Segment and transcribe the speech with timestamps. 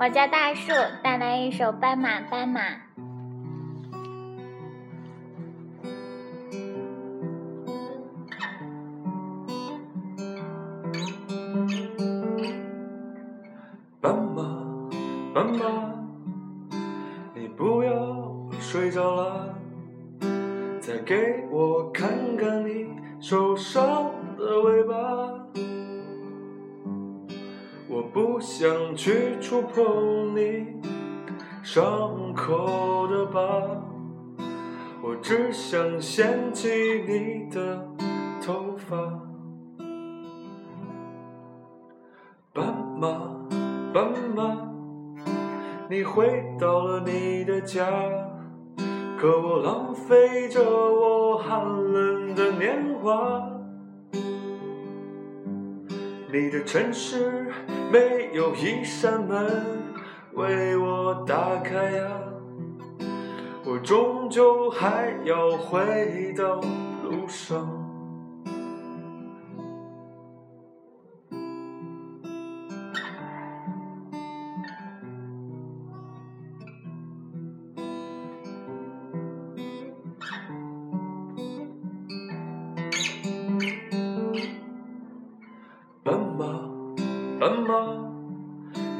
[0.00, 0.70] 我叫大树，
[1.02, 2.60] 带来一首《斑马斑马》。
[14.00, 14.44] 斑马，
[15.34, 15.66] 斑马，
[17.34, 17.90] 你不要
[18.60, 19.52] 睡着了，
[20.80, 22.86] 再给我看看你
[23.18, 24.94] 受伤的尾巴。
[28.12, 30.66] 不想去触碰你
[31.62, 33.40] 伤口的疤，
[35.02, 36.68] 我只想掀起
[37.06, 37.86] 你的
[38.44, 38.96] 头发。
[42.52, 43.36] 斑马。
[43.92, 44.56] 斑马，
[45.88, 47.86] 你回到了你的家，
[49.18, 53.50] 可我浪费着我寒冷的年华。
[56.30, 57.50] 你的城市
[57.90, 59.82] 没有一扇门
[60.34, 62.10] 为我打开呀，
[63.64, 66.60] 我终究还要回到
[67.02, 67.87] 路上。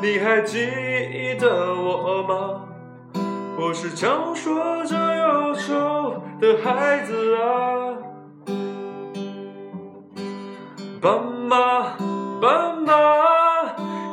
[0.00, 0.60] 你还记
[1.40, 2.64] 得我吗？
[3.58, 7.98] 我是强说着忧愁的孩子啊。
[11.00, 11.96] 斑马，
[12.40, 12.92] 斑马，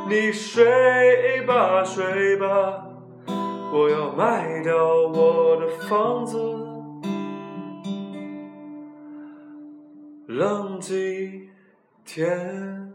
[0.09, 2.83] 你睡吧睡吧，
[3.71, 4.75] 我要卖掉
[5.13, 6.39] 我的房子，
[10.27, 11.49] 浪迹
[12.03, 12.91] 天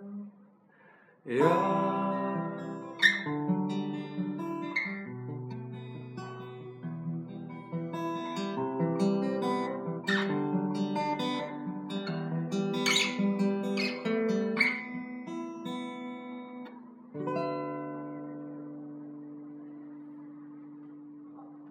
[1.26, 1.99] 涯。